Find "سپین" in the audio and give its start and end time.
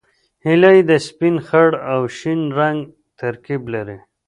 1.07-1.35